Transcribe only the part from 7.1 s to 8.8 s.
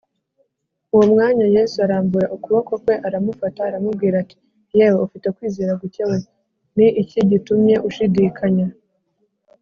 gitumye ushidikanya?